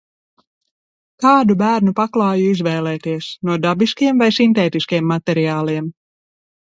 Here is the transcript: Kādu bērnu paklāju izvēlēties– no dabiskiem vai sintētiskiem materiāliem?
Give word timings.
Kādu 1.25 1.55
bērnu 1.57 1.91
paklāju 1.99 2.47
izvēlēties– 2.53 3.27
no 3.49 3.57
dabiskiem 3.65 4.23
vai 4.23 4.31
sintētiskiem 4.39 5.07
materiāliem? 5.13 5.93